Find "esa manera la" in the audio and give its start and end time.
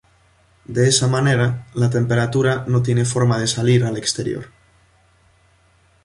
0.87-1.91